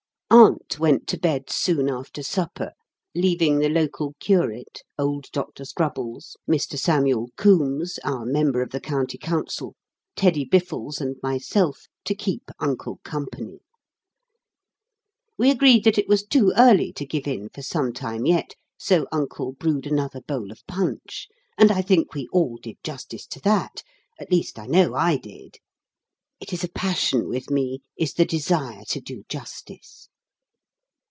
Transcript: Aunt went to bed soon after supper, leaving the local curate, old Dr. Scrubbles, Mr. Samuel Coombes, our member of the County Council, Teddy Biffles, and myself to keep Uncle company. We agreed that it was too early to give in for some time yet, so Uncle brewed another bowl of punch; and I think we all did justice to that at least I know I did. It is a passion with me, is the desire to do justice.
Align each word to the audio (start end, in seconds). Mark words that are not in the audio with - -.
Aunt 0.33 0.79
went 0.79 1.07
to 1.09 1.17
bed 1.19 1.49
soon 1.49 1.89
after 1.89 2.23
supper, 2.23 2.71
leaving 3.13 3.59
the 3.59 3.67
local 3.67 4.15
curate, 4.21 4.79
old 4.97 5.25
Dr. 5.33 5.65
Scrubbles, 5.65 6.37
Mr. 6.49 6.79
Samuel 6.79 7.27
Coombes, 7.35 7.99
our 8.05 8.25
member 8.25 8.61
of 8.61 8.69
the 8.69 8.79
County 8.79 9.17
Council, 9.17 9.75
Teddy 10.15 10.45
Biffles, 10.45 11.01
and 11.01 11.17
myself 11.21 11.87
to 12.05 12.15
keep 12.15 12.43
Uncle 12.61 13.01
company. 13.03 13.59
We 15.37 15.51
agreed 15.51 15.83
that 15.83 15.97
it 15.97 16.07
was 16.07 16.23
too 16.25 16.53
early 16.55 16.93
to 16.93 17.05
give 17.05 17.27
in 17.27 17.49
for 17.49 17.61
some 17.61 17.91
time 17.91 18.25
yet, 18.25 18.55
so 18.79 19.07
Uncle 19.11 19.51
brewed 19.51 19.85
another 19.85 20.21
bowl 20.21 20.49
of 20.49 20.65
punch; 20.65 21.27
and 21.57 21.73
I 21.73 21.81
think 21.81 22.13
we 22.13 22.29
all 22.31 22.55
did 22.55 22.77
justice 22.85 23.27
to 23.27 23.41
that 23.41 23.83
at 24.17 24.31
least 24.31 24.57
I 24.57 24.67
know 24.67 24.93
I 24.93 25.17
did. 25.17 25.57
It 26.39 26.53
is 26.53 26.63
a 26.63 26.69
passion 26.69 27.27
with 27.27 27.49
me, 27.51 27.79
is 27.97 28.13
the 28.13 28.25
desire 28.25 28.85
to 28.87 29.01
do 29.01 29.23
justice. 29.27 30.07